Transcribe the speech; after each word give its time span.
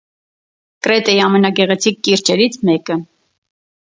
Կրետեի 0.85 1.19
ամենագեղեցիկ 1.25 1.99
կիրճերից 2.07 2.57
մեկը։ 2.71 2.97